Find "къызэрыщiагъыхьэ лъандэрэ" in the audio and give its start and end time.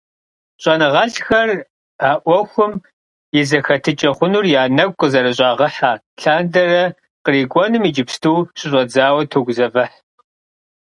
4.99-6.83